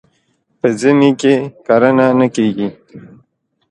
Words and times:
په 0.59 0.67
ژمي 0.79 1.11
کي 1.21 1.33
کرنه 1.65 2.07
نه 2.19 2.27
کېږي. 2.35 2.69